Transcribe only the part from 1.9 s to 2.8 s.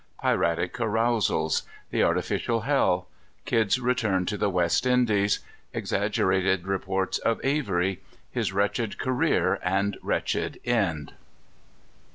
The Artificial